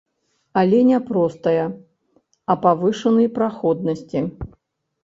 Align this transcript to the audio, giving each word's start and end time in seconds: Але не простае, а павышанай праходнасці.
Але 0.61 0.79
не 0.91 0.99
простае, 1.09 1.65
а 2.53 2.57
павышанай 2.65 3.27
праходнасці. 3.39 4.27